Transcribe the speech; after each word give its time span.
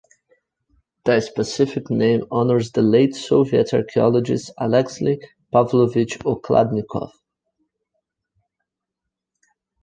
The 1.05 1.19
specific 1.21 1.91
name 1.91 2.23
honours 2.31 2.71
the 2.71 2.81
late 2.81 3.13
Soviet 3.15 3.71
archeologist 3.71 4.51
Alexey 4.57 5.19
Pavlovich 5.53 6.17
Okladnikov. 6.25 7.11